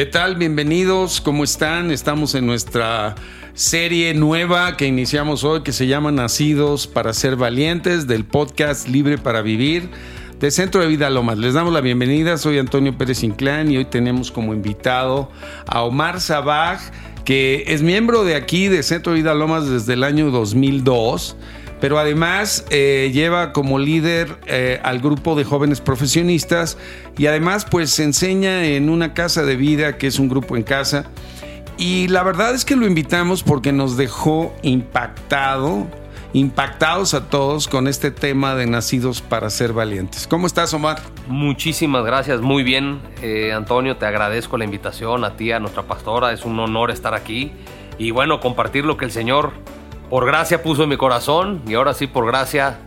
[0.00, 0.36] ¿Qué tal?
[0.36, 1.90] Bienvenidos, ¿cómo están?
[1.90, 3.16] Estamos en nuestra
[3.52, 9.18] serie nueva que iniciamos hoy que se llama Nacidos para ser valientes del podcast Libre
[9.18, 9.90] para Vivir
[10.38, 11.36] de Centro de Vida Lomas.
[11.36, 15.30] Les damos la bienvenida, soy Antonio Pérez Inclán y hoy tenemos como invitado
[15.66, 16.80] a Omar Sabaj,
[17.26, 21.36] que es miembro de aquí de Centro de Vida Lomas desde el año 2002
[21.80, 26.78] pero además eh, lleva como líder eh, al grupo de jóvenes profesionistas
[27.16, 31.06] y además pues enseña en una casa de vida que es un grupo en casa.
[31.78, 35.86] Y la verdad es que lo invitamos porque nos dejó impactado,
[36.34, 40.26] impactados a todos con este tema de nacidos para ser valientes.
[40.26, 41.00] ¿Cómo estás, Omar?
[41.26, 46.32] Muchísimas gracias, muy bien, eh, Antonio, te agradezco la invitación a ti, a nuestra pastora,
[46.32, 47.50] es un honor estar aquí
[47.96, 49.52] y bueno, compartir lo que el Señor
[50.10, 52.78] por gracia puso en mi corazón y ahora sí por gracia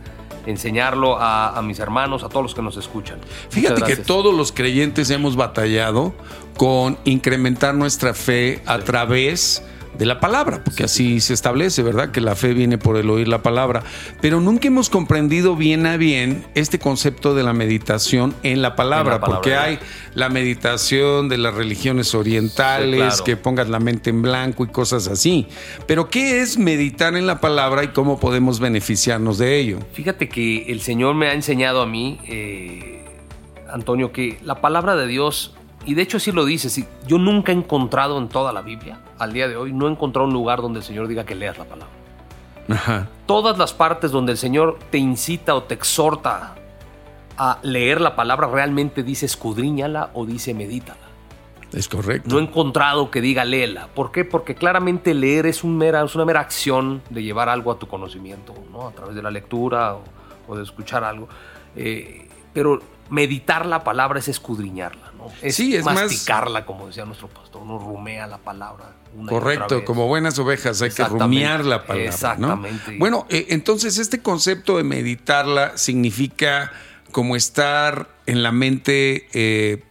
[0.46, 3.18] enseñarlo a, mis hermanos, a todos los que nos escuchan.
[3.48, 6.12] Fíjate que todos los creyentes hemos batallado
[6.58, 9.64] con incrementar nuestra fe a través
[9.98, 12.10] de la palabra, porque así se establece, ¿verdad?
[12.10, 13.82] Que la fe viene por el oír la palabra.
[14.20, 19.20] Pero nunca hemos comprendido bien a bien este concepto de la meditación en la palabra,
[19.20, 19.78] porque hay
[20.14, 25.46] la meditación de las religiones orientales, que pongas la mente en blanco y cosas así.
[25.86, 29.78] Pero ¿qué es meditar en la palabra y cómo podemos beneficiarnos de ello?
[29.92, 33.04] Fíjate que el Señor me ha enseñado a mí, eh,
[33.72, 35.54] Antonio, que la palabra de Dios
[35.86, 39.32] y de hecho así lo dice, yo nunca he encontrado en toda la Biblia, al
[39.32, 41.64] día de hoy, no he encontrado un lugar donde el Señor diga que leas la
[41.64, 43.08] palabra.
[43.26, 46.54] Todas las partes donde el Señor te incita o te exhorta
[47.36, 51.00] a leer la palabra, realmente dice escudriñala o dice medítala.
[51.72, 52.30] Es correcto.
[52.30, 53.88] No he encontrado que diga léela.
[53.88, 54.24] ¿Por qué?
[54.24, 57.88] Porque claramente leer es, un mera, es una mera acción de llevar algo a tu
[57.88, 58.86] conocimiento, ¿no?
[58.86, 59.96] a través de la lectura
[60.46, 61.28] o, de escuchar algo.
[61.74, 65.32] Eh, pero meditar la palabra es escudriñarla, ¿no?
[65.42, 68.92] Es, sí, es masticarla, como decía nuestro pastor, uno rumea la palabra.
[69.28, 72.10] Correcto, como buenas ovejas hay que rumiar la palabra.
[72.10, 72.98] Exactamente.
[72.98, 76.72] Bueno, eh, entonces este concepto de meditarla significa
[77.12, 79.84] como estar en la mente eh,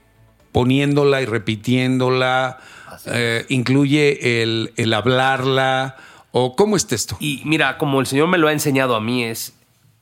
[0.51, 2.59] poniéndola y repitiéndola,
[3.05, 5.95] eh, incluye el, el hablarla,
[6.31, 7.15] o cómo es esto.
[7.19, 9.53] Y mira, como el Señor me lo ha enseñado a mí es,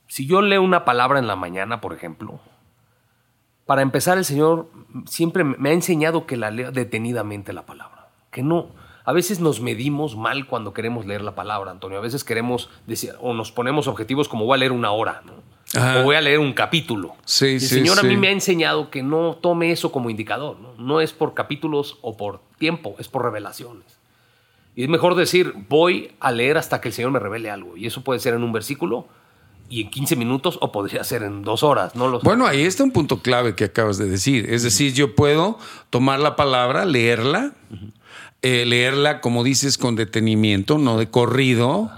[0.08, 2.40] si yo leo una palabra en la mañana, por ejemplo,
[3.72, 4.68] para empezar, el Señor
[5.06, 8.08] siempre me ha enseñado que la lea detenidamente la palabra.
[8.30, 8.68] Que no.
[9.06, 11.96] A veces nos medimos mal cuando queremos leer la palabra, Antonio.
[11.96, 15.22] A veces queremos decir, o nos ponemos objetivos como voy a leer una hora,
[15.74, 17.14] o voy a leer un capítulo.
[17.24, 20.58] Sí, el Señor a mí me ha enseñado que no tome eso como indicador.
[20.60, 20.74] ¿no?
[20.76, 23.86] no es por capítulos o por tiempo, es por revelaciones.
[24.76, 27.78] Y es mejor decir, voy a leer hasta que el Señor me revele algo.
[27.78, 29.06] Y eso puede ser en un versículo,
[29.72, 32.20] y en 15 minutos o podría ser en dos horas, ¿no?
[32.20, 34.50] bueno, ahí está un punto clave que acabas de decir.
[34.50, 37.54] Es decir, yo puedo tomar la palabra, leerla,
[38.42, 41.90] eh, leerla, como dices, con detenimiento, no de corrido.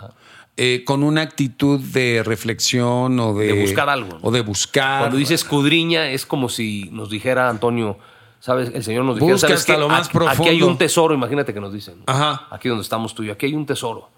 [0.57, 4.19] Eh, con una actitud de reflexión o de, buscar algo.
[4.23, 5.01] O de buscar.
[5.01, 7.99] Cuando dice escudriña, es como si nos dijera Antonio,
[8.39, 8.71] ¿sabes?
[8.73, 10.45] El Señor nos dijera, ¿sabes hasta lo más profundo.
[10.45, 11.97] Aquí hay un tesoro, imagínate que nos dicen.
[12.07, 12.47] Ajá.
[12.53, 14.11] Aquí donde estamos tú y aquí hay un tesoro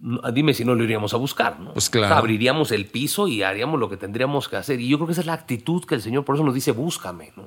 [0.00, 1.72] dime si no lo iríamos a buscar, ¿no?
[1.72, 2.14] Pues claro.
[2.14, 4.80] abriríamos el piso y haríamos lo que tendríamos que hacer.
[4.80, 6.72] Y yo creo que esa es la actitud que el Señor, por eso nos dice,
[6.72, 7.46] búscame, ¿no?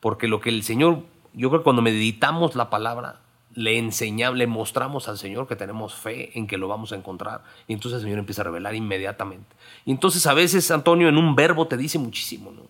[0.00, 3.20] Porque lo que el Señor, yo creo que cuando meditamos la palabra,
[3.54, 7.42] le enseñamos, le mostramos al Señor que tenemos fe en que lo vamos a encontrar.
[7.68, 9.54] Y entonces el Señor empieza a revelar inmediatamente.
[9.84, 12.62] Y entonces a veces, Antonio, en un verbo te dice muchísimo, ¿no?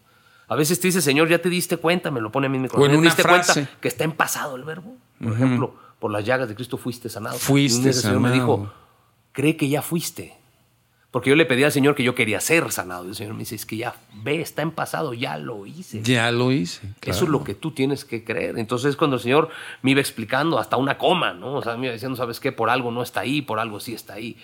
[0.49, 2.63] A veces te dice, Señor, ya te diste cuenta, me lo pone a mí en
[2.63, 2.91] mi corazón.
[2.91, 3.53] O en una diste frase.
[3.55, 4.97] cuenta que está en pasado el verbo?
[5.23, 7.39] Por ejemplo, por las llagas de Cristo fuiste sanado.
[7.39, 8.71] Fuiste y Señor me dijo,
[9.33, 10.35] cree que ya fuiste.
[11.11, 13.05] Porque yo le pedí al Señor que yo quería ser sanado.
[13.05, 16.03] Y el Señor me dice, es que ya ve, está en pasado, ya lo hice.
[16.03, 16.89] Ya lo hice.
[17.03, 18.59] Eso es lo que tú tienes que creer.
[18.59, 19.51] Entonces cuando el Señor
[19.83, 21.57] me iba explicando hasta una coma, ¿no?
[21.57, 22.51] O sea, me iba diciendo, ¿sabes qué?
[22.51, 24.39] Por algo no está ahí, por algo sí está ahí.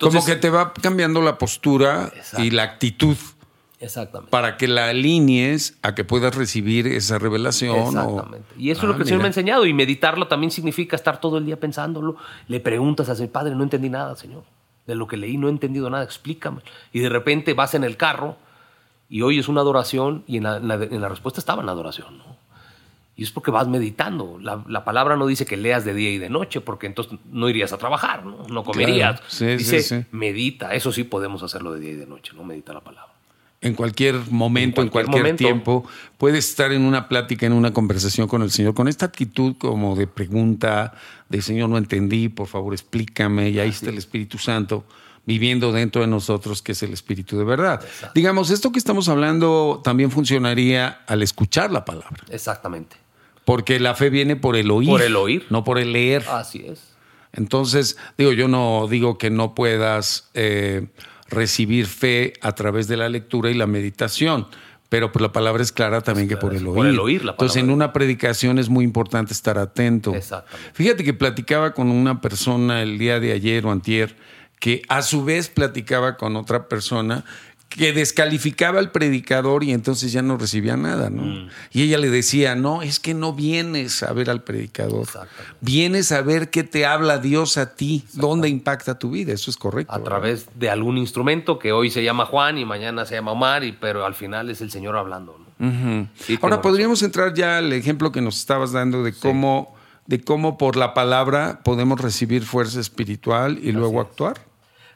[0.00, 3.16] Como que te va cambiando la postura y la actitud.
[3.80, 4.30] Exactamente.
[4.30, 7.76] Para que la alinees a que puedas recibir esa revelación.
[7.76, 8.46] Exactamente.
[8.56, 9.66] Y eso es lo que el Señor me ha enseñado.
[9.66, 12.16] Y meditarlo también significa estar todo el día pensándolo.
[12.48, 14.42] Le preguntas a su padre, no entendí nada, Señor.
[14.86, 16.62] De lo que leí no he entendido nada, explícame.
[16.92, 18.36] Y de repente vas en el carro
[19.08, 22.18] y oyes una adoración y en la, respuesta estaba en la adoración.
[22.18, 22.36] ¿no?
[23.14, 24.38] Y es porque vas meditando.
[24.40, 27.72] La, palabra no dice que leas de día y de noche, porque entonces no irías
[27.72, 29.20] a trabajar, no, no comerías.
[29.38, 30.74] dice, medita.
[30.74, 33.17] Eso sí podemos hacerlo de día y de noche, no medita la palabra
[33.60, 35.84] en cualquier momento, en cualquier, tiempo,
[36.16, 39.96] puedes estar en una plática, en una conversación con el Señor, con esta actitud como
[39.96, 40.94] de pregunta,
[41.28, 44.84] de Señor, no entendí, por favor explícame, y ahí está el Espíritu Santo
[45.26, 47.84] viviendo dentro de nosotros, que es el Espíritu de verdad.
[48.14, 52.24] Digamos, esto que estamos hablando también funcionaría al escuchar la palabra.
[52.30, 52.96] Exactamente.
[53.44, 54.88] Porque la fe viene por el oír.
[54.88, 55.46] Por el oír.
[55.50, 56.24] No por el leer.
[56.30, 56.94] Así es.
[57.32, 60.86] Entonces, digo, yo no digo que no puedas eh,
[61.28, 64.46] recibir fe a través de la lectura y la meditación,
[64.88, 66.74] pero pues la palabra es clara también que por el oír.
[66.74, 70.14] Por el oír la Entonces, en una predicación es muy importante estar atento.
[70.72, 74.16] Fíjate que platicaba con una persona el día de ayer o antier,
[74.58, 77.24] que a su vez platicaba con otra persona
[77.68, 81.22] que descalificaba al predicador y entonces ya no recibía nada, ¿no?
[81.22, 81.48] Mm.
[81.70, 85.06] Y ella le decía, no, es que no vienes a ver al predicador,
[85.60, 89.56] vienes a ver qué te habla Dios a ti, dónde impacta tu vida, eso es
[89.56, 89.92] correcto.
[89.92, 93.62] A través de algún instrumento que hoy se llama Juan y mañana se llama Omar,
[93.64, 95.38] y, pero al final es el Señor hablando.
[95.38, 96.08] ¿no?
[96.40, 99.74] Ahora, podríamos entrar ya al ejemplo que nos estabas dando de cómo,
[100.06, 104.47] de cómo por la palabra podemos recibir fuerza espiritual y luego actuar.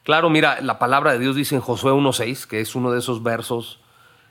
[0.03, 3.23] Claro, mira, la palabra de Dios dice en Josué 1.6, que es uno de esos
[3.23, 3.79] versos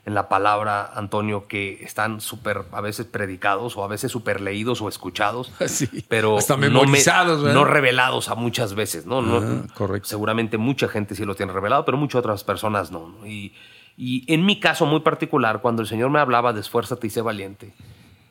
[0.05, 4.81] en la palabra, Antonio, que están súper a veces predicados o a veces súper leídos
[4.81, 5.51] o escuchados,
[6.07, 9.19] pero hasta memorizados, no, no, revelados a muchas veces, ¿no?
[9.19, 10.09] Ah, correcto.
[10.09, 13.15] Seguramente mucha gente sí lo tiene revelado, pero muchas otras personas no.
[13.27, 13.53] Y,
[13.95, 17.21] y, en mi caso muy particular, cuando el Señor me hablaba de esfuérzate y sé
[17.21, 17.73] valiente,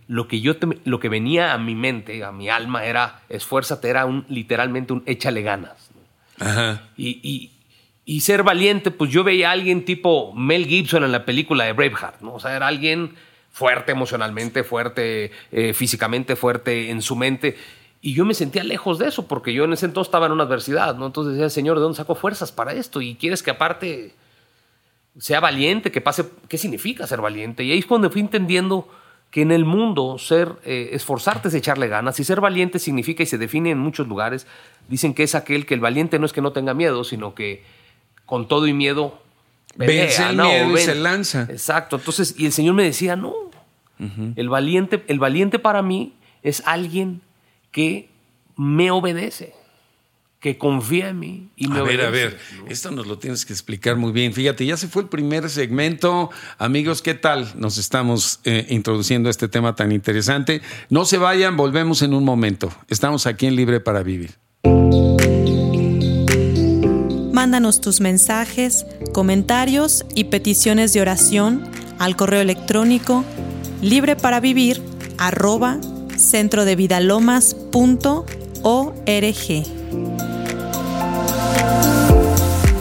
[0.08, 0.54] lo que, yo
[0.84, 5.04] lo que venía a mi mente, a mi alma, era esfuérzate, era un, literalmente un
[5.06, 5.89] échale ganas.
[6.96, 7.50] Y,
[8.04, 11.72] y, ser valiente, pues yo veía a alguien tipo Mel Gibson en la película de
[11.72, 12.34] Braveheart, ¿no?
[12.34, 13.14] O sea, era alguien
[13.50, 17.56] fuerte emocionalmente, fuerte eh, físicamente, fuerte en su mente.
[18.00, 20.44] Y yo me sentía lejos de eso, porque yo en ese entonces estaba en una
[20.44, 21.06] adversidad, ¿no?
[21.06, 23.00] Entonces decía, Señor, ¿de dónde saco fuerzas para esto?
[23.00, 24.14] Y quieres que aparte
[25.18, 27.62] sea valiente, que pase, ¿qué significa ser valiente?
[27.64, 28.88] Y ahí es cuando fui entendiendo
[29.30, 33.26] que en el mundo ser, eh, esforzarte es echarle ganas y ser valiente significa y
[33.26, 34.46] se define en muchos lugares,
[34.88, 37.62] dicen que es aquel que el valiente no es que no tenga miedo, sino que
[38.26, 39.20] con todo y miedo
[39.76, 41.46] vence el miedo y se lanza.
[41.48, 43.34] Exacto, entonces, y el Señor me decía, no,
[44.36, 47.20] el, valiente, el valiente para mí es alguien
[47.70, 48.08] que
[48.56, 49.54] me obedece
[50.40, 52.38] que confía en mí y me A ver, a ver,
[52.68, 54.32] esto nos lo tienes que explicar muy bien.
[54.32, 56.30] Fíjate, ya se fue el primer segmento.
[56.56, 57.52] Amigos, ¿qué tal?
[57.56, 60.62] Nos estamos eh, introduciendo a este tema tan interesante.
[60.88, 62.72] No se vayan, volvemos en un momento.
[62.88, 64.38] Estamos aquí en Libre para Vivir.
[67.32, 73.24] Mándanos tus mensajes, comentarios y peticiones de oración al correo electrónico
[73.82, 74.82] libreparavivir
[75.18, 75.78] arroba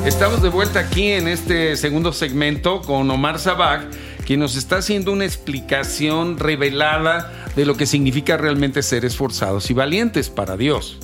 [0.10, 3.88] Estamos de vuelta aquí en este segundo segmento con Omar Sabag,
[4.26, 9.76] quien nos está haciendo una explicación revelada de lo que significa realmente ser esforzados y
[9.76, 10.98] valientes para Dios.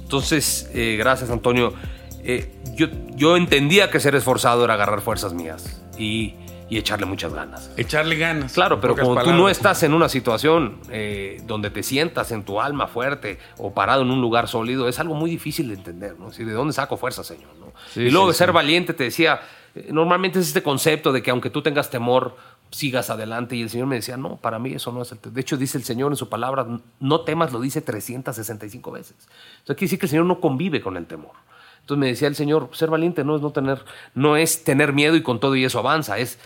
[0.00, 1.74] Entonces, eh, gracias Antonio.
[2.22, 6.36] Eh, yo, yo entendía que ser esforzado era agarrar fuerzas mías y
[6.68, 7.70] y echarle muchas ganas.
[7.76, 8.52] Echarle ganas.
[8.52, 12.60] Claro, pero como tú no estás en una situación eh, donde te sientas en tu
[12.60, 16.30] alma fuerte o parado en un lugar sólido, es algo muy difícil de entender, ¿no?
[16.30, 17.50] ¿De dónde saco fuerza, Señor?
[17.60, 17.65] ¿no?
[17.94, 19.40] Y luego de ser valiente, te decía,
[19.74, 22.36] eh, normalmente es este concepto de que aunque tú tengas temor,
[22.70, 23.56] sigas adelante.
[23.56, 25.78] Y el Señor me decía, no, para mí eso no es el De hecho, dice
[25.78, 26.66] el Señor en su palabra,
[27.00, 29.16] no temas, lo dice 365 veces.
[29.60, 31.32] Entonces quiere decir que el Señor no convive con el temor.
[31.80, 33.84] Entonces me decía el Señor, ser valiente no es no tener,
[34.14, 36.38] no es tener miedo y con todo y eso avanza, es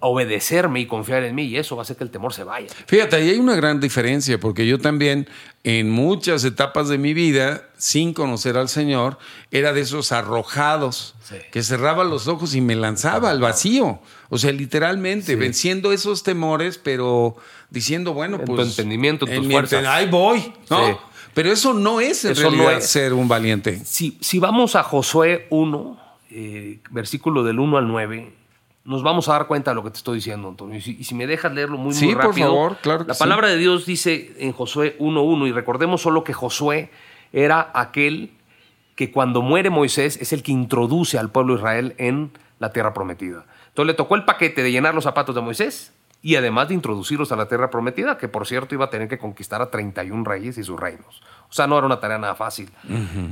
[0.00, 2.68] obedecerme y confiar en mí y eso va a hacer que el temor se vaya.
[2.86, 5.28] Fíjate, ahí hay una gran diferencia porque yo también
[5.64, 9.18] en muchas etapas de mi vida, sin conocer al Señor,
[9.50, 11.14] era de esos arrojados
[11.50, 14.00] que cerraba los ojos y me lanzaba al vacío.
[14.28, 17.36] O sea, literalmente, venciendo esos temores, pero
[17.70, 18.56] diciendo, bueno, pues...
[18.56, 19.84] Tu entendimiento, tus fuerzas.
[19.86, 21.00] ahí voy, ¿no?
[21.34, 23.82] Pero eso no es en realidad ser un valiente.
[23.84, 28.32] Si, si vamos a Josué 1, eh, versículo del 1 al 9,
[28.86, 30.76] nos vamos a dar cuenta de lo que te estoy diciendo, Antonio.
[30.78, 32.30] Y si, me dejas leerlo muy, muy rápido.
[32.30, 33.04] por favor, claro.
[33.06, 36.90] la palabra de Dios dice en Josué 1.1, y recordemos solo que Josué
[37.32, 38.32] era aquel
[38.94, 42.94] que cuando muere Moisés es el que introduce al pueblo de Israel en la tierra
[42.94, 43.44] prometida.
[43.68, 47.30] Entonces le tocó el paquete de llenar los zapatos de Moisés y además de introducirlos
[47.32, 50.56] a la tierra prometida, que por cierto iba a tener que conquistar a 31 reyes
[50.58, 51.22] y sus reinos.
[51.48, 52.70] O sea, no era una tarea nada fácil.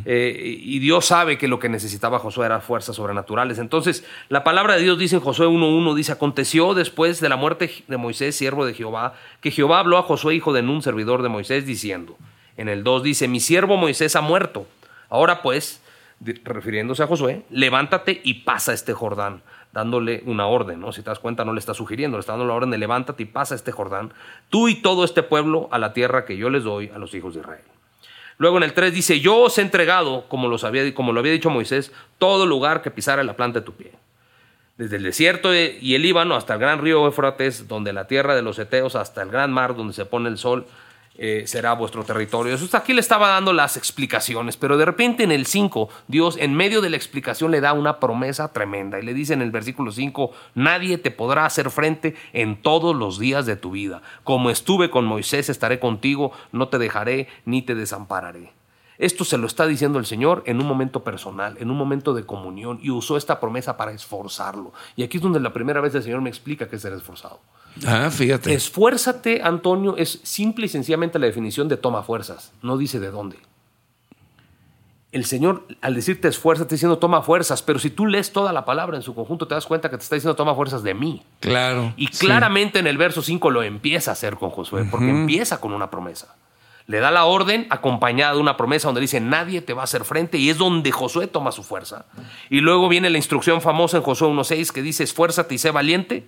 [0.04, 3.58] Eh, y Dios sabe que lo que necesitaba Josué era fuerzas sobrenaturales.
[3.58, 7.84] Entonces, la palabra de Dios dice en Josué 1.1, dice, aconteció después de la muerte
[7.88, 11.28] de Moisés, siervo de Jehová, que Jehová habló a Josué, hijo de Nun, servidor de
[11.28, 12.16] Moisés, diciendo,
[12.56, 14.66] en el 2 dice, mi siervo Moisés ha muerto.
[15.08, 15.82] Ahora pues,
[16.20, 19.42] refiriéndose a Josué, levántate y pasa este Jordán
[19.74, 20.92] dándole una orden, ¿no?
[20.92, 23.24] Si te das cuenta, no le está sugiriendo, le está dando la orden de levántate
[23.24, 24.14] y pasa este Jordán,
[24.48, 27.34] tú y todo este pueblo a la tierra que yo les doy a los hijos
[27.34, 27.64] de Israel.
[28.38, 31.32] Luego en el 3 dice, yo os he entregado, como, los había, como lo había
[31.32, 33.92] dicho Moisés, todo lugar que pisara la planta de tu pie.
[34.76, 38.42] Desde el desierto y el Líbano hasta el gran río Éfrates, donde la tierra de
[38.42, 40.66] los Eteos, hasta el gran mar donde se pone el sol,
[41.16, 42.54] eh, será vuestro territorio.
[42.54, 46.54] Eso aquí le estaba dando las explicaciones, pero de repente en el 5, Dios en
[46.54, 49.92] medio de la explicación le da una promesa tremenda y le dice en el versículo
[49.92, 54.02] 5, nadie te podrá hacer frente en todos los días de tu vida.
[54.24, 58.52] Como estuve con Moisés, estaré contigo, no te dejaré ni te desampararé.
[58.98, 62.24] Esto se lo está diciendo el Señor en un momento personal, en un momento de
[62.24, 64.72] comunión, y usó esta promesa para esforzarlo.
[64.94, 67.40] Y aquí es donde la primera vez el Señor me explica que ser esforzado.
[67.86, 68.54] Ah, fíjate.
[68.54, 72.52] Esfuérzate, Antonio, es simple y sencillamente la definición de toma fuerzas.
[72.62, 73.36] No dice de dónde.
[75.10, 78.64] El Señor, al decirte esfuérzate, está diciendo toma fuerzas, pero si tú lees toda la
[78.64, 81.22] palabra en su conjunto, te das cuenta que te está diciendo toma fuerzas de mí.
[81.38, 81.94] Claro.
[81.96, 85.72] Y claramente en el verso 5 lo empieza a hacer con Josué, porque empieza con
[85.72, 86.34] una promesa.
[86.86, 90.04] Le da la orden acompañada de una promesa donde dice nadie te va a hacer
[90.04, 92.06] frente y es donde Josué toma su fuerza.
[92.50, 96.26] Y luego viene la instrucción famosa en Josué 1.6 que dice esfuérzate y sé valiente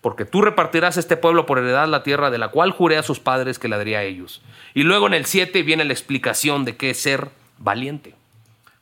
[0.00, 3.20] porque tú repartirás este pueblo por heredad la tierra de la cual juré a sus
[3.20, 4.42] padres que la daría a ellos.
[4.74, 8.14] Y luego en el 7 viene la explicación de qué es ser valiente,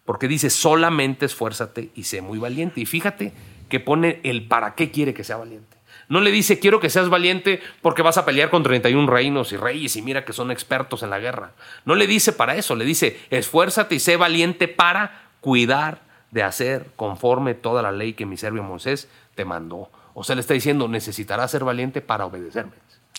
[0.04, 2.80] porque dice solamente esfuérzate y sé muy valiente.
[2.80, 3.32] Y fíjate
[3.68, 5.76] que pone el para qué quiere que sea valiente.
[6.08, 9.56] No le dice quiero que seas valiente porque vas a pelear con 31 reinos y
[9.56, 11.52] reyes y mira que son expertos en la guerra.
[11.84, 16.90] No le dice para eso, le dice esfuérzate y sé valiente para cuidar de hacer
[16.96, 19.90] conforme toda la ley que mi servio Moisés te mandó.
[20.18, 22.72] O sea, le está diciendo, necesitarás ser valiente para obedecerme.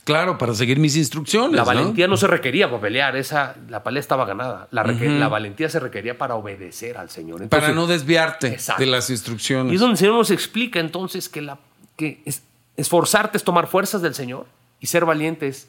[0.04, 1.56] Claro, para seguir mis instrucciones.
[1.56, 4.68] La valentía no, se requería para pelear, esa, la pelea estaba ganada.
[4.72, 7.48] La, la valentía se requería para obedecer al Señor.
[7.50, 9.72] para no desviarte de las instrucciones.
[9.72, 11.60] Y es donde el Señor nos explica entonces que, la,
[11.98, 12.24] que
[12.76, 14.48] esforzarte es tomar fuerzas del Señor
[14.80, 15.68] y ser valiente es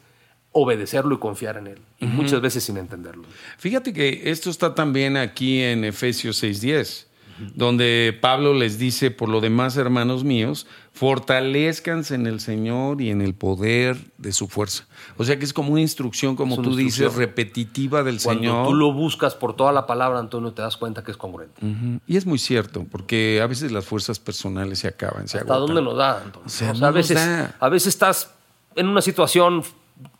[0.52, 1.78] obedecerlo y confiar en Él.
[1.98, 3.24] Y muchas veces sin entenderlo.
[3.58, 7.07] Fíjate que esto está también aquí en Efesios 6.10
[7.54, 13.22] donde Pablo les dice, por lo demás, hermanos míos, fortalezcanse en el Señor y en
[13.22, 14.86] el poder de su fuerza.
[15.16, 18.54] O sea que es como una instrucción, como tú dices, repetitiva del Señor.
[18.54, 21.60] Cuando tú lo buscas por toda la palabra, Antonio, te das cuenta que es congruente.
[22.06, 25.80] Y es muy cierto, porque a veces las fuerzas personales se acaban, se ¿Hasta dónde
[25.82, 26.86] nos da, Antonio?
[26.86, 27.18] a, veces,
[27.60, 28.34] a veces estás
[28.74, 29.62] en una situación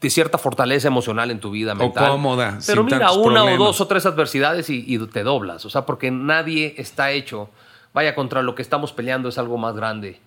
[0.00, 2.10] de cierta fortaleza emocional en tu vida mental.
[2.10, 2.58] O cómoda.
[2.66, 5.64] Pero mira, una o dos o tres adversidades y, te doblas.
[5.64, 7.50] O sea, porque nadie está hecho.
[7.94, 10.20] Vaya, contra lo que estamos peleando es algo más grande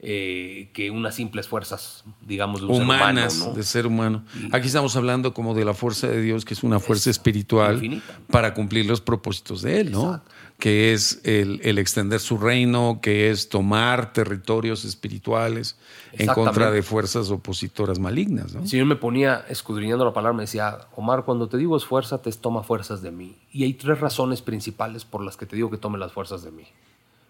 [0.00, 3.56] eh, que unas simples fuerzas, digamos, de un Humanas, ser humano.
[3.56, 4.24] de ser humano.
[4.52, 8.54] Aquí estamos hablando como de la fuerza de Dios, que es una fuerza espiritual para
[8.54, 10.22] cumplir los propósitos de Él, ¿no?
[10.58, 15.78] Que es el, el extender su reino, que es tomar territorios espirituales
[16.12, 18.54] en contra de fuerzas opositoras malignas.
[18.54, 18.62] ¿no?
[18.62, 22.62] El Señor me ponía escudriñando la palabra, me decía, Omar, cuando te digo esfuérzate, toma
[22.64, 23.36] fuerzas de mí.
[23.52, 26.50] Y hay tres razones principales por las que te digo que tome las fuerzas de
[26.50, 26.64] mí.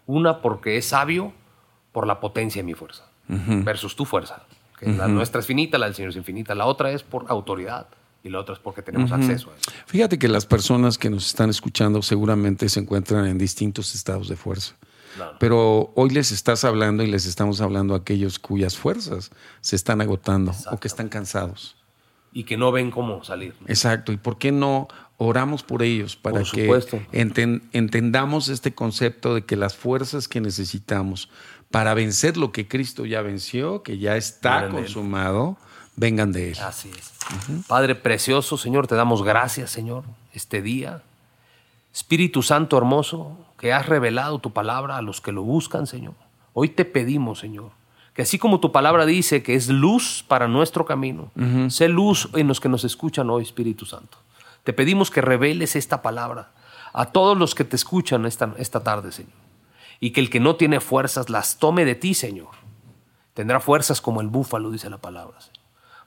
[0.07, 1.33] Una, porque es sabio
[1.91, 4.43] por la potencia de mi fuerza, versus tu fuerza.
[4.79, 6.55] Que La nuestra es finita, la del Señor es infinita.
[6.55, 7.87] La otra es por autoridad
[8.23, 9.71] y la otra es porque tenemos acceso a eso.
[9.85, 14.35] Fíjate que las personas que nos están escuchando seguramente se encuentran en distintos estados de
[14.35, 14.75] fuerza.
[15.39, 20.01] Pero hoy les estás hablando y les estamos hablando a aquellos cuyas fuerzas se están
[20.01, 21.75] agotando o que están cansados.
[22.31, 23.55] Y que no ven cómo salir.
[23.67, 24.11] Exacto.
[24.11, 26.69] ¿Y por qué no oramos por ellos para que
[27.11, 31.29] entendamos este concepto de que las fuerzas que necesitamos
[31.71, 35.57] para vencer lo que Cristo ya venció, que ya está consumado,
[35.99, 36.57] vengan de Él.
[36.61, 37.13] Así es.
[37.67, 40.03] Padre precioso, Señor, te damos gracias, Señor,
[40.33, 41.03] este día.
[41.93, 46.13] Espíritu Santo hermoso, que has revelado tu palabra a los que lo buscan, Señor.
[46.53, 47.71] Hoy te pedimos, Señor,
[48.13, 51.31] que así como tu palabra dice que es luz para nuestro camino,
[51.69, 54.17] sé luz en los que nos escuchan hoy, Espíritu Santo.
[54.63, 56.51] Te pedimos que reveles esta palabra
[56.93, 59.33] a todos los que te escuchan esta, esta tarde, Señor.
[59.99, 62.49] Y que el que no tiene fuerzas las tome de ti, Señor.
[63.33, 65.39] Tendrá fuerzas como el búfalo, dice la palabra.
[65.41, 65.58] Señor.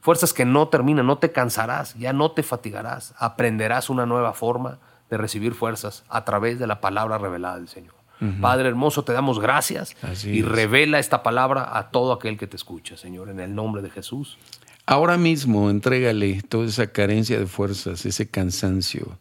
[0.02, 4.80] Fuerzas que no terminan, no te cansarás, ya no te fatigarás, aprenderás una nueva forma
[5.08, 7.94] de recibir fuerzas a través de la palabra revelada del Señor.
[8.40, 12.96] Padre hermoso, te damos gracias y revela esta palabra a todo aquel que te escucha,
[12.96, 14.38] Señor, en el nombre de Jesús.
[14.86, 19.18] Ahora mismo entrégale toda esa carencia de fuerzas, ese cansancio.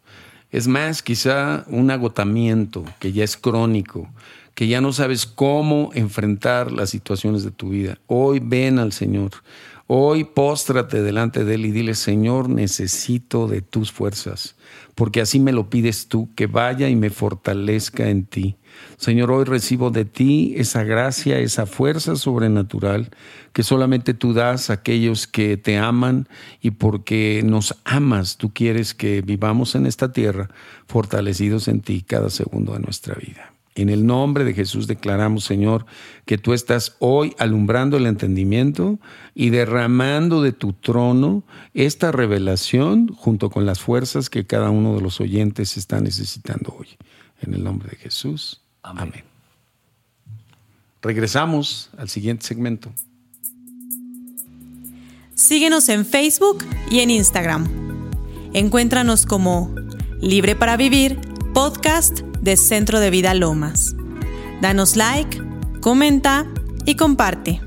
[0.50, 4.08] Es más, quizá un agotamiento que ya es crónico,
[4.54, 7.98] que ya no sabes cómo enfrentar las situaciones de tu vida.
[8.06, 9.30] Hoy ven al Señor.
[9.86, 14.56] Hoy póstrate delante de Él y dile, Señor, necesito de tus fuerzas,
[14.94, 18.56] porque así me lo pides tú, que vaya y me fortalezca en ti.
[18.96, 23.10] Señor, hoy recibo de ti esa gracia, esa fuerza sobrenatural
[23.52, 26.28] que solamente tú das a aquellos que te aman
[26.60, 30.48] y porque nos amas, tú quieres que vivamos en esta tierra
[30.86, 33.52] fortalecidos en ti cada segundo de nuestra vida.
[33.74, 35.86] En el nombre de Jesús declaramos, Señor,
[36.26, 38.98] que tú estás hoy alumbrando el entendimiento
[39.34, 45.00] y derramando de tu trono esta revelación junto con las fuerzas que cada uno de
[45.00, 46.88] los oyentes está necesitando hoy.
[47.40, 48.60] En el nombre de Jesús.
[48.82, 49.24] Amén.
[51.00, 52.92] Regresamos al siguiente segmento.
[55.34, 57.66] Síguenos en Facebook y en Instagram.
[58.52, 59.74] Encuéntranos como
[60.20, 61.18] Libre para Vivir,
[61.54, 63.94] podcast de Centro de Vida Lomas.
[64.60, 65.40] Danos like,
[65.80, 66.46] comenta
[66.84, 67.60] y comparte.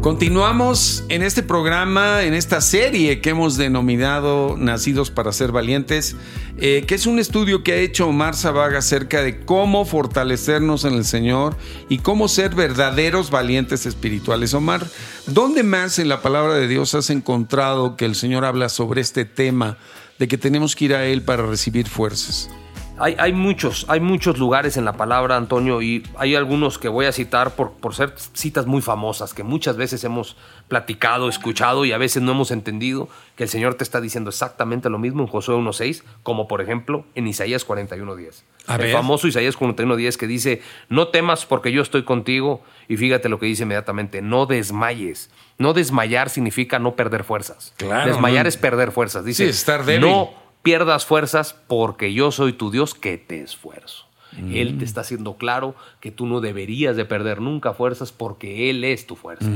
[0.00, 6.16] Continuamos en este programa, en esta serie que hemos denominado Nacidos para ser valientes,
[6.56, 10.94] eh, que es un estudio que ha hecho Omar Zabaga acerca de cómo fortalecernos en
[10.94, 11.54] el Señor
[11.88, 14.54] y cómo ser verdaderos valientes espirituales.
[14.54, 14.86] Omar,
[15.26, 19.26] ¿dónde más en la palabra de Dios has encontrado que el Señor habla sobre este
[19.26, 19.76] tema
[20.20, 22.50] de que tenemos que ir a Él para recibir fuerzas?
[22.98, 27.12] Hay, muchos, hay muchos lugares en la palabra, Antonio, y hay algunos que voy a
[27.12, 30.36] citar por, por ser citas muy famosas, que muchas veces hemos
[30.68, 34.90] platicado, escuchado y a veces no hemos entendido que el Señor te está diciendo exactamente
[34.90, 38.42] lo mismo en Josué 1.6, como por ejemplo en Isaías 41.10.
[38.78, 43.38] El famoso Isaías 41.10 que dice, no temas porque yo estoy contigo, y fíjate lo
[43.38, 45.30] que dice inmediatamente, no desmayes.
[45.58, 47.74] No desmayar significa no perder fuerzas.
[47.78, 49.24] Desmayar es perder fuerzas.
[49.24, 50.08] Dice, estar débil.
[50.08, 50.30] no
[50.62, 54.09] pierdas fuerzas porque yo soy tu Dios que te esfuerzo.
[54.52, 58.84] Él te está haciendo claro que tú no deberías de perder nunca fuerzas porque Él
[58.84, 59.50] es tu fuerza.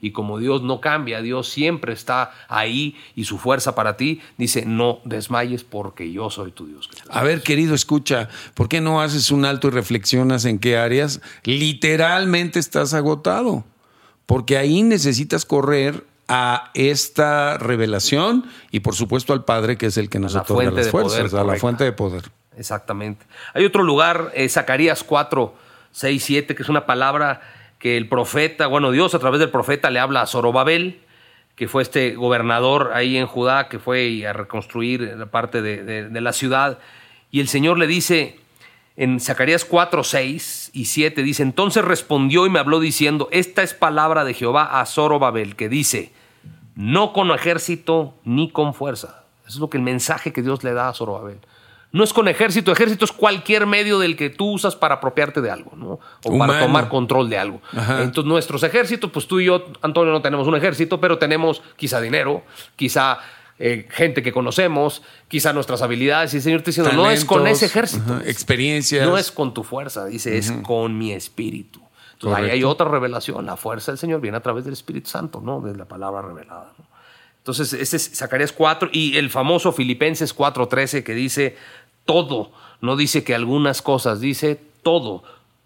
[0.00, 4.64] Y como Dios no cambia, Dios siempre está ahí y su fuerza para ti, dice,
[4.66, 6.88] no desmayes porque yo soy tu Dios.
[7.10, 11.20] A ver, querido, escucha, ¿por qué no haces un alto y reflexionas en qué áreas
[11.44, 13.64] literalmente estás agotado?
[14.26, 20.08] Porque ahí necesitas correr a esta revelación y por supuesto al Padre que es el
[20.08, 22.24] que nos otorga las fuerzas, a la fuente de poder.
[22.56, 23.26] Exactamente.
[23.54, 25.54] Hay otro lugar, eh, Zacarías 4,
[25.92, 27.40] 6, 7, que es una palabra
[27.78, 31.00] que el profeta, bueno, Dios a través del profeta le habla a Zorobabel,
[31.54, 36.20] que fue este gobernador ahí en Judá, que fue a reconstruir la parte de, de
[36.20, 36.78] la ciudad,
[37.30, 38.38] y el Señor le dice,
[38.96, 43.74] en Zacarías 4, 6 y 7 dice, entonces respondió y me habló diciendo, esta es
[43.74, 46.12] palabra de Jehová a Zorobabel, que dice,
[46.74, 49.24] no con ejército ni con fuerza.
[49.46, 51.38] Eso es lo que el mensaje que Dios le da a Zorobabel.
[51.96, 55.50] No es con ejército, ejército es cualquier medio del que tú usas para apropiarte de
[55.50, 55.98] algo, ¿no?
[56.24, 57.62] O para tomar control de algo.
[57.72, 61.98] Entonces, nuestros ejércitos, pues tú y yo, Antonio, no tenemos un ejército, pero tenemos quizá
[62.02, 62.42] dinero,
[62.76, 63.18] quizá
[63.58, 66.34] eh, gente que conocemos, quizá nuestras habilidades.
[66.34, 68.20] Y el Señor te diciendo, no es con ese ejército.
[68.26, 69.08] experiencias.
[69.08, 71.80] No es con tu fuerza, dice, es con mi espíritu.
[72.12, 73.46] Entonces ahí hay otra revelación.
[73.46, 75.62] La fuerza del Señor viene a través del Espíritu Santo, ¿no?
[75.62, 76.74] De la palabra revelada.
[77.46, 81.56] Entonces, ese es Zacarías 4 y el famoso Filipenses 4:13 que dice
[82.06, 82.50] todo.
[82.80, 85.22] No dice que algunas cosas, dice todo.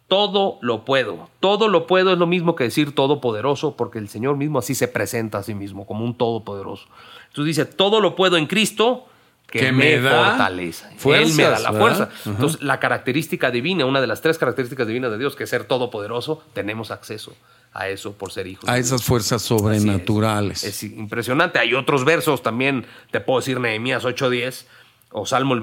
[0.09, 1.29] Todo lo puedo.
[1.39, 4.89] Todo lo puedo es lo mismo que decir todopoderoso, porque el Señor mismo así se
[4.89, 6.87] presenta a sí mismo, como un todopoderoso.
[7.29, 9.07] Entonces dice, todo lo puedo en Cristo
[9.47, 10.91] que, me, da fortaleza.
[11.05, 12.09] Él me da la fuerza.
[12.25, 15.65] Entonces, la característica divina, una de las tres características divinas de Dios, que es ser
[15.65, 17.35] todopoderoso, tenemos acceso
[17.73, 18.69] a eso por ser hijos.
[18.69, 20.65] A esas fuerzas sobrenaturales.
[20.65, 20.83] Es.
[20.83, 21.59] impresionante.
[21.59, 24.67] Hay otros versos también, te puedo decir Nehemías 8:10
[25.13, 25.57] o Salmo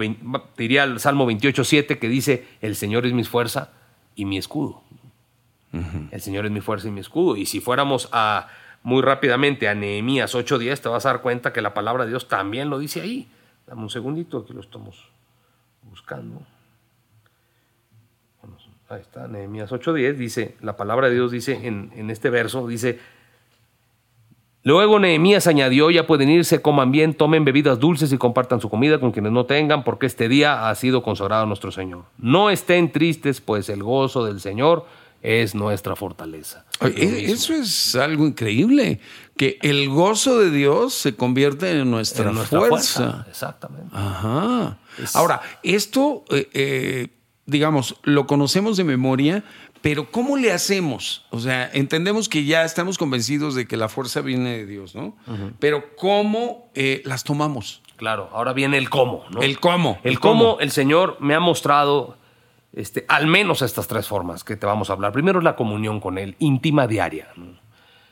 [0.57, 3.71] diría el Salmo 28:7 que dice, "El Señor es mi fuerza
[4.15, 4.81] y mi escudo."
[6.11, 7.35] El Señor es mi fuerza y mi escudo.
[7.35, 8.47] Y si fuéramos a
[8.83, 12.27] muy rápidamente a Nehemías 8:10, te vas a dar cuenta que la palabra de Dios
[12.27, 13.27] también lo dice ahí.
[13.67, 15.09] Dame un segundito, aquí lo estamos
[15.83, 16.41] buscando.
[18.89, 22.99] ahí está, Nehemías 8:10 dice, la palabra de Dios dice en, en este verso, dice,
[24.67, 28.99] Luego Nehemías añadió, ya pueden irse, coman bien, tomen bebidas dulces y compartan su comida
[28.99, 32.03] con quienes no tengan, porque este día ha sido consagrado a nuestro Señor.
[32.17, 34.85] No estén tristes, pues el gozo del Señor
[35.21, 36.65] es nuestra fortaleza.
[36.81, 38.99] E-, eso es algo increíble,
[39.37, 43.25] que el gozo de Dios se convierte en nuestra, fuerza.
[43.29, 43.91] Exactamente.
[43.93, 44.79] Ajá.
[45.13, 47.07] Ahora, esto, eh, eh,
[47.45, 49.45] digamos, lo conocemos de memoria,
[49.81, 51.25] pero ¿cómo le hacemos?
[51.29, 55.15] O sea, entendemos que ya estamos convencidos de que la fuerza viene de Dios, ¿no?
[55.59, 57.81] Pero ¿cómo eh, las tomamos?
[57.97, 59.41] Claro, ahora viene el cómo, ¿no?
[59.41, 59.99] El cómo.
[60.03, 62.17] El, cómo el Señor me ha mostrado
[62.73, 65.11] este, al menos estas tres formas que te vamos a hablar.
[65.11, 67.29] Primero es la comunión con Él, íntima diaria.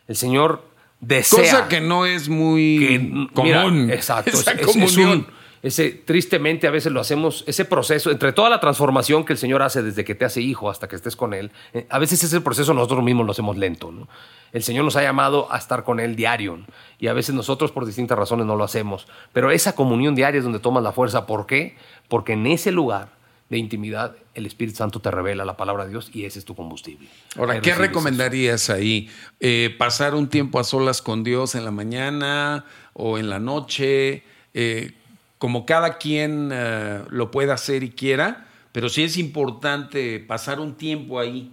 [0.07, 0.63] El Señor
[0.99, 1.39] desea.
[1.39, 3.91] Cosa que no es muy común.
[3.91, 4.31] exacto.
[5.65, 9.63] ese, tristemente a veces lo hacemos, ese proceso, entre toda la transformación que el Señor
[9.63, 12.39] hace desde que te hace hijo hasta que estés con Él, eh, a veces ese
[12.39, 13.91] proceso nosotros mismos lo hacemos lento.
[13.91, 14.07] ¿no?
[14.51, 16.59] El Señor nos ha llamado a estar con Él diario
[16.99, 19.07] y a veces nosotros por distintas razones no lo hacemos.
[19.33, 21.25] Pero esa comunión diaria es donde tomas la fuerza.
[21.25, 21.75] ¿Por qué?
[22.09, 23.09] Porque en ese lugar
[23.49, 26.53] de intimidad el Espíritu Santo te revela la palabra de Dios y ese es tu
[26.53, 27.07] combustible.
[27.37, 29.09] Ahora, ¿qué recomendarías ahí?
[29.39, 34.23] Eh, ¿Pasar un tiempo a solas con Dios en la mañana o en la noche?
[34.53, 34.91] Eh,
[35.37, 40.75] como cada quien eh, lo pueda hacer y quiera, pero sí es importante pasar un
[40.75, 41.51] tiempo ahí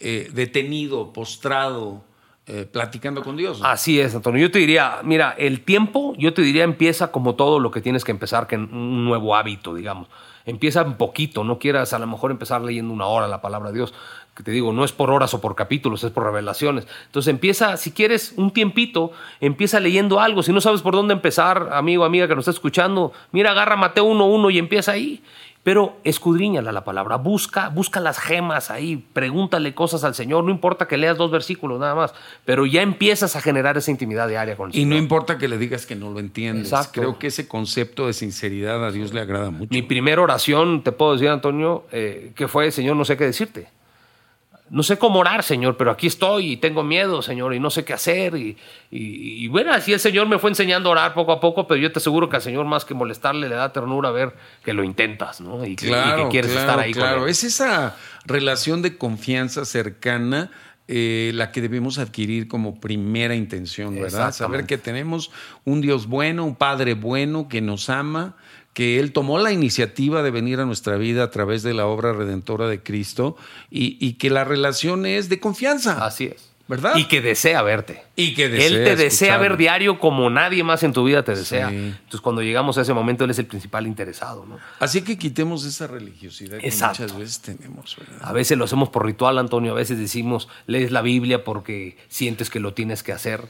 [0.00, 2.04] eh, detenido, postrado,
[2.46, 3.60] eh, platicando con Dios.
[3.62, 4.40] Así es, Antonio.
[4.40, 8.04] Yo te diría, mira, el tiempo, yo te diría, empieza como todo lo que tienes
[8.04, 10.08] que empezar, que un nuevo hábito, digamos.
[10.44, 13.76] Empieza un poquito, no quieras a lo mejor empezar leyendo una hora la palabra de
[13.76, 13.94] Dios
[14.36, 16.86] que te digo, no es por horas o por capítulos, es por revelaciones.
[17.06, 20.42] Entonces empieza, si quieres un tiempito, empieza leyendo algo.
[20.42, 24.06] Si no sabes por dónde empezar, amigo, amiga que nos está escuchando, mira, agarra Mateo
[24.06, 25.22] 1.1 y empieza ahí.
[25.64, 30.88] Pero escudriñala la palabra, busca, busca las gemas ahí, pregúntale cosas al Señor, no importa
[30.88, 32.12] que leas dos versículos nada más,
[32.44, 34.86] pero ya empiezas a generar esa intimidad diaria con el Señor.
[34.88, 36.72] Y no importa que le digas que no lo entiendes.
[36.90, 39.68] Creo que ese concepto de sinceridad a Dios le agrada mucho.
[39.70, 43.68] Mi primera oración, te puedo decir, Antonio, eh, que fue, Señor, no sé qué decirte
[44.72, 47.84] no sé cómo orar, Señor, pero aquí estoy y tengo miedo, Señor, y no sé
[47.84, 48.32] qué hacer.
[48.90, 51.92] Y, bueno, así el Señor me fue enseñando a orar poco a poco, pero yo
[51.92, 55.42] te aseguro que al Señor más que molestarle le da ternura ver que lo intentas,
[55.42, 55.62] ¿no?
[55.62, 55.88] Y que,
[56.30, 57.16] quieres estar ahí claro.
[57.16, 57.30] con él.
[57.30, 60.50] Es esa relación de confianza cercana
[60.88, 64.32] eh, la que debemos adquirir como primera intención, ¿verdad?
[64.32, 65.30] Saber que tenemos
[65.66, 68.36] un Dios bueno, un Padre bueno que nos ama,
[68.74, 72.12] que Él tomó la iniciativa de venir a nuestra vida a través de la obra
[72.12, 73.36] redentora de Cristo
[73.70, 76.04] y, que la relación es de confianza.
[76.04, 76.48] Así es.
[76.68, 76.96] ¿Verdad?
[76.96, 78.02] Y que desea verte.
[78.16, 81.34] Y que desea Él te desea ver diario como nadie más en tu vida te
[81.34, 81.68] desea.
[81.70, 84.46] Entonces, cuando llegamos a ese momento, Él es el principal interesado.
[84.46, 84.58] ¿no?
[84.78, 87.96] Así que quitemos esa religiosidad que muchas veces tenemos.
[88.22, 89.72] A veces lo hacemos por ritual, Antonio.
[89.72, 93.42] A veces decimos, lees la Biblia porque sientes que lo tienes que hacer.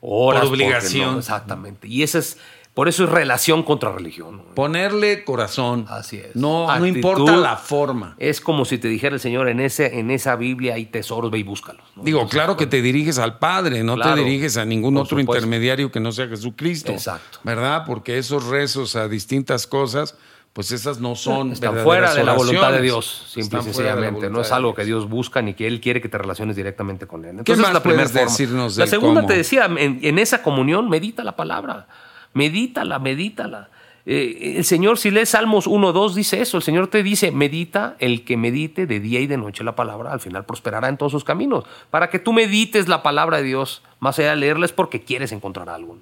[0.00, 1.18] por obligación.
[1.18, 1.86] exactamente.
[1.86, 2.38] Y esa es
[2.74, 4.42] por eso es relación contra religión.
[4.54, 5.86] Ponerle corazón.
[5.88, 6.36] Así es.
[6.36, 8.14] No, no importa la forma.
[8.18, 11.38] Es como si te dijera el Señor, en, ese, en esa Biblia hay tesoros, ve
[11.38, 11.82] y búscalos.
[11.96, 15.98] Digo, claro que te diriges al Padre, no te diriges a ningún otro intermediario que
[15.98, 16.92] no sea Jesucristo.
[16.92, 17.40] Exacto.
[17.42, 17.82] ¿Verdad?
[17.86, 20.16] Porque esos rezos a distintas cosas,
[20.52, 21.50] pues esas no son.
[21.50, 24.30] Están fuera de la voluntad de Dios, simple y sencillamente.
[24.30, 27.24] No es algo que Dios busca ni que Él quiere que te relaciones directamente con
[27.24, 27.30] Él.
[27.30, 31.34] Entonces, ¿Qué más la primera decirnos La segunda te decía, en esa comunión medita la
[31.34, 31.88] palabra.
[32.34, 33.70] Medítala, medítala.
[34.06, 36.56] Eh, el Señor, si lees Salmos 1, 2, dice eso.
[36.56, 40.12] El Señor te dice, medita, el que medite de día y de noche la palabra,
[40.12, 41.64] al final prosperará en todos sus caminos.
[41.90, 45.32] Para que tú medites la palabra de Dios, más allá de leerla, es porque quieres
[45.32, 45.98] encontrar algo.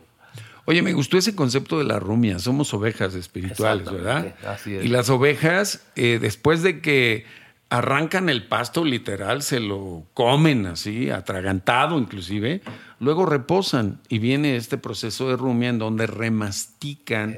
[0.64, 2.38] Oye, me gustó ese concepto de la rumia.
[2.38, 4.34] Somos ovejas espirituales, ¿verdad?
[4.46, 4.84] Así es.
[4.84, 7.24] Y las ovejas, eh, después de que
[7.70, 12.62] arrancan el pasto literal, se lo comen así, atragantado inclusive,
[12.98, 17.36] luego reposan y viene este proceso de rumia en donde remastican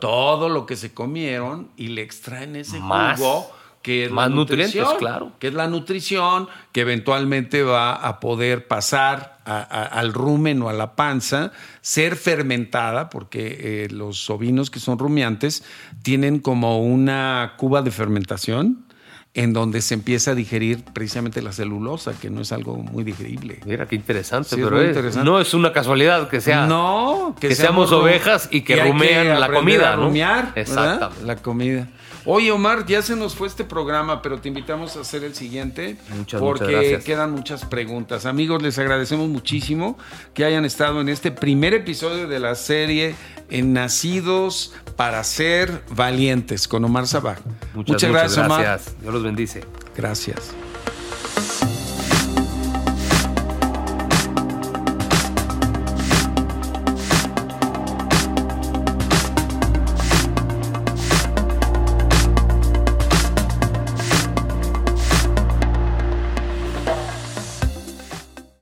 [0.00, 5.32] todo lo que se comieron y le extraen ese jugo que es más nutrientes, claro.
[5.38, 10.94] Que es la nutrición que eventualmente va a poder pasar al rumen o a la
[10.94, 15.64] panza, ser fermentada, porque eh, los ovinos que son rumiantes
[16.02, 18.87] tienen como una cuba de fermentación
[19.34, 23.60] en donde se empieza a digerir precisamente la celulosa, que no es algo muy digerible.
[23.66, 24.80] Mira qué interesante, pero
[25.22, 29.96] no es una casualidad que sea no, que, seamos ovejas y que rumean la comida,
[29.96, 30.12] ¿no?
[30.54, 31.24] Exactamente.
[31.24, 31.88] La comida.
[32.30, 35.96] Oye, Omar, ya se nos fue este programa, pero te invitamos a hacer el siguiente
[36.10, 38.26] muchas, porque quedan muchas preguntas.
[38.26, 39.96] Amigos, les agradecemos muchísimo
[40.34, 43.14] que hayan estado en este primer episodio de la serie
[43.48, 47.38] en Nacidos para ser valientes con Omar Sabah.
[47.72, 49.00] Muchas, muchas, gracias, gracias, Omar.
[49.00, 49.64] Dios los bendice.
[49.96, 50.54] Gracias.